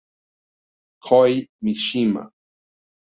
[1.05, 2.23] Kohei Mishima